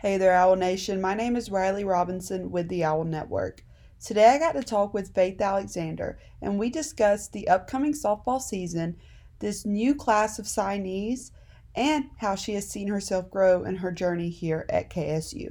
[0.00, 1.00] Hey there, Owl Nation.
[1.00, 3.64] My name is Riley Robinson with the Owl Network.
[4.00, 8.96] Today I got to talk with Faith Alexander, and we discussed the upcoming softball season,
[9.40, 11.32] this new class of signees,
[11.74, 15.50] and how she has seen herself grow in her journey here at KSU.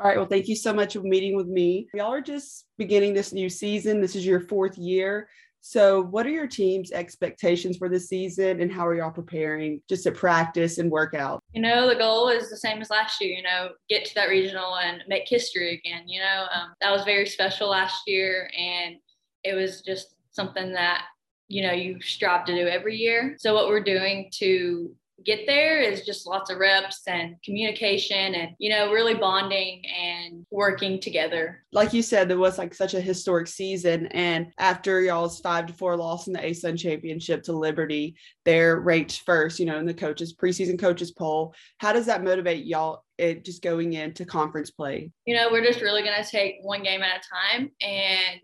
[0.00, 1.86] All right, well, thank you so much for meeting with me.
[1.94, 4.00] Y'all are just beginning this new season.
[4.00, 5.28] This is your fourth year.
[5.68, 10.04] So, what are your team's expectations for the season and how are y'all preparing just
[10.04, 11.42] to practice and work out?
[11.54, 14.28] You know, the goal is the same as last year, you know, get to that
[14.28, 16.06] regional and make history again.
[16.06, 18.94] You know, um, that was very special last year and
[19.42, 21.06] it was just something that,
[21.48, 23.34] you know, you strive to do every year.
[23.40, 24.94] So, what we're doing to
[25.24, 30.44] get there is just lots of reps and communication and you know really bonding and
[30.50, 31.64] working together.
[31.72, 35.72] Like you said it was like such a historic season and after y'all's five to
[35.72, 39.94] four loss in the asun championship to liberty they're ranked first you know in the
[39.94, 41.54] coaches preseason coaches poll.
[41.78, 45.10] How does that motivate y'all it just going into conference play?
[45.24, 48.40] You know we're just really going to take one game at a time and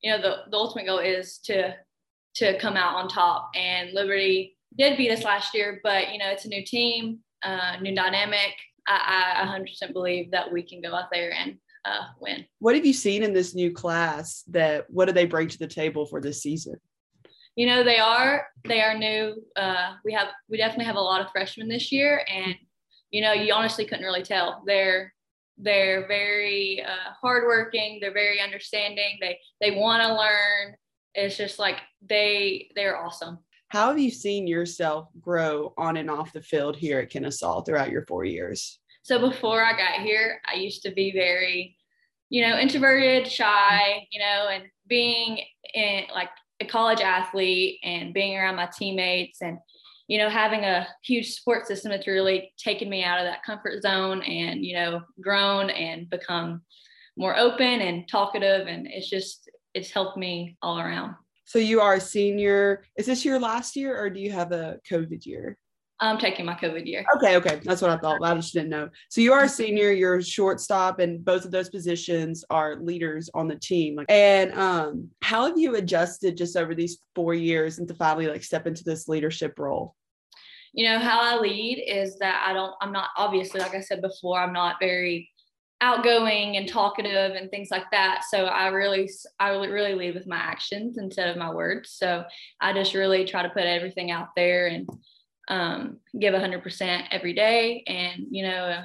[0.00, 1.74] you know the, the ultimate goal is to
[2.36, 6.30] to come out on top and liberty did beat us last year, but you know
[6.30, 8.54] it's a new team, uh, new dynamic.
[8.86, 12.44] I, I 100% believe that we can go out there and uh, win.
[12.58, 14.42] What have you seen in this new class?
[14.48, 16.74] That what do they bring to the table for this season?
[17.56, 19.42] You know they are they are new.
[19.56, 22.56] Uh, we have we definitely have a lot of freshmen this year, and
[23.10, 24.62] you know you honestly couldn't really tell.
[24.66, 25.12] They're
[25.56, 27.98] they're very uh, hardworking.
[28.00, 29.18] They're very understanding.
[29.20, 30.76] They they want to learn.
[31.14, 33.38] It's just like they they're awesome.
[33.74, 37.90] How have you seen yourself grow on and off the field here at Kennesaw throughout
[37.90, 38.78] your four years?
[39.02, 41.76] So before I got here, I used to be very,
[42.28, 45.40] you know, introverted, shy, you know, and being
[45.74, 46.28] in like
[46.60, 49.58] a college athlete and being around my teammates and
[50.06, 53.82] you know having a huge support system that's really taken me out of that comfort
[53.82, 56.62] zone and you know grown and become
[57.16, 61.94] more open and talkative and it's just it's helped me all around so you are
[61.94, 62.84] a senior.
[62.96, 65.58] Is this your last year or do you have a COVID year?
[66.00, 67.04] I'm taking my COVID year.
[67.16, 67.60] Okay, okay.
[67.62, 68.22] That's what I thought.
[68.22, 68.88] I just didn't know.
[69.10, 73.30] So you are a senior, you're a shortstop, and both of those positions are leaders
[73.32, 74.00] on the team.
[74.08, 78.42] And um, how have you adjusted just over these four years and to finally like
[78.42, 79.94] step into this leadership role?
[80.72, 84.02] You know, how I lead is that I don't, I'm not obviously, like I said
[84.02, 85.30] before, I'm not very
[85.84, 88.22] outgoing and talkative and things like that.
[88.30, 91.90] So i really i really lead with my actions instead of my words.
[91.90, 92.24] So
[92.60, 94.88] i just really try to put everything out there and
[95.48, 98.82] um, give 100% every day and you know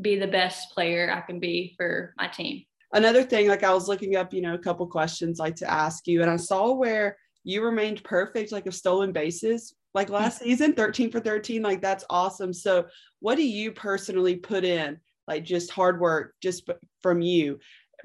[0.00, 2.64] be the best player i can be for my team.
[2.94, 6.06] Another thing like i was looking up you know a couple questions like to ask
[6.06, 10.72] you and i saw where you remained perfect like of stolen bases like last season
[10.72, 12.52] 13 for 13 like that's awesome.
[12.52, 12.86] So
[13.20, 14.98] what do you personally put in
[15.28, 16.68] like just hard work just
[17.02, 17.60] from you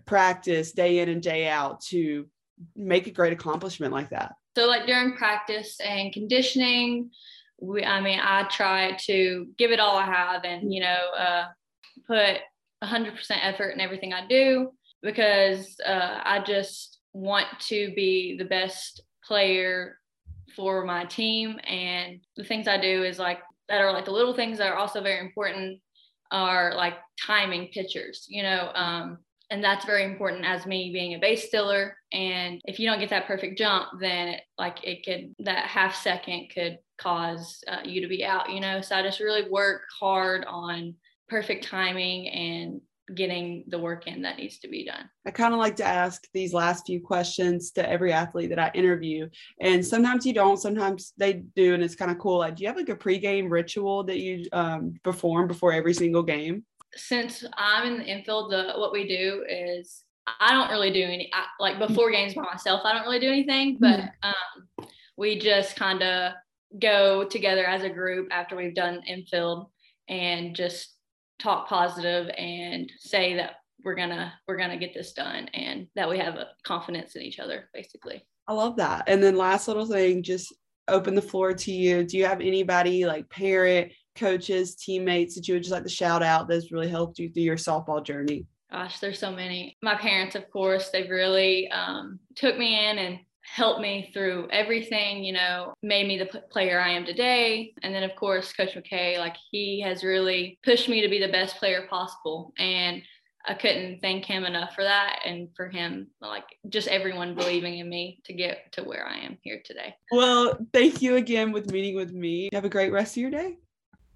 [0.06, 2.28] practice day in and day out to
[2.75, 4.34] make a great accomplishment like that.
[4.56, 7.09] So like during practice and conditioning
[7.59, 11.45] we i mean i try to give it all i have and you know uh,
[12.07, 12.38] put
[12.83, 19.03] 100% effort in everything i do because uh, i just want to be the best
[19.23, 20.00] player
[20.56, 21.59] for my team.
[21.66, 23.39] And the things i do is like
[23.69, 25.79] that are like the little things that are also very important
[26.33, 26.95] are like
[27.25, 31.95] timing pitchers, you know, um, and that's very important as me being a base stealer.
[32.11, 35.95] And if you don't get that perfect jump, then it, like it could that half
[35.95, 38.81] second could cause uh, you to be out, you know.
[38.81, 40.95] So I just really work hard on
[41.29, 42.81] perfect timing and
[43.15, 45.09] getting the work in that needs to be done.
[45.25, 48.71] I kind of like to ask these last few questions to every athlete that I
[48.73, 49.29] interview.
[49.59, 51.73] And sometimes you don't, sometimes they do.
[51.73, 52.39] And it's kind of cool.
[52.39, 56.23] Like, do you have like a pregame ritual that you um, perform before every single
[56.23, 56.63] game?
[56.95, 60.03] Since I'm in the infield, the, what we do is
[60.39, 63.29] I don't really do any, I, like before games by myself, I don't really do
[63.29, 64.29] anything, but mm-hmm.
[64.29, 64.87] um,
[65.17, 66.33] we just kind of
[66.79, 69.67] go together as a group after we've done infield
[70.07, 70.92] and just
[71.43, 76.18] talk positive and say that we're gonna we're gonna get this done and that we
[76.18, 78.25] have a confidence in each other basically.
[78.47, 79.03] I love that.
[79.07, 80.53] And then last little thing just
[80.88, 82.03] open the floor to you.
[82.03, 86.23] Do you have anybody like parent coaches teammates that you would just like to shout
[86.23, 88.45] out that's really helped you through your softball journey?
[88.71, 89.77] Gosh there's so many.
[89.81, 95.24] My parents of course they've really um, took me in and helped me through everything,
[95.24, 97.74] you know, made me the player I am today.
[97.84, 101.31] And then, of course, Coach MacKay, like he has really pushed me to be the
[101.31, 102.54] best player possible.
[102.57, 103.01] And
[103.45, 107.90] I couldn't thank him enough for that and for him, like just everyone believing in
[107.90, 109.95] me to get to where I am here today.
[110.12, 112.50] Well, thank you again with meeting with me.
[112.54, 113.57] Have a great rest of your day.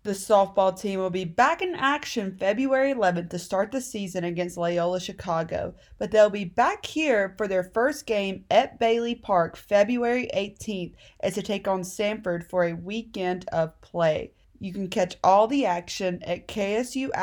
[0.07, 4.55] The softball team will be back in action February 11th to start the season against
[4.55, 10.29] Loyola Chicago, but they'll be back here for their first game at Bailey Park February
[10.33, 14.31] 18th as they take on Samford for a weekend of play.
[14.61, 17.13] You can catch all the action at ksuowls.com.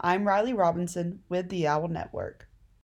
[0.00, 2.45] I'm Riley Robinson with the Owl Network.